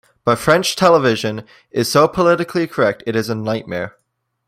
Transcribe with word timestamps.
But 0.25 0.39
French 0.39 0.75
television 0.75 1.43
is 1.69 1.91
so 1.91 2.07
politically 2.07 2.65
correct 2.65 3.03
it 3.05 3.15
is 3.15 3.29
a 3.29 3.35
nightmare. 3.35 3.97